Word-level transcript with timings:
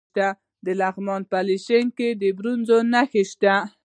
د 0.65 0.67
لغمان 0.81 1.21
په 1.29 1.37
الیشنګ 1.41 1.89
کې 1.97 2.09
د 2.21 2.23
بیروج 2.37 2.69
نښې 2.91 3.23
شته. 3.31 3.55